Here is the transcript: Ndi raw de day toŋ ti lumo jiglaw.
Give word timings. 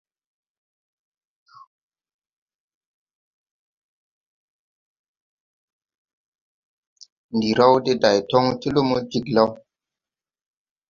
Ndi 7.37 7.49
raw 7.57 7.75
de 7.85 7.93
day 8.01 8.19
toŋ 8.29 8.45
ti 8.59 8.67
lumo 8.75 8.97
jiglaw. 9.11 9.49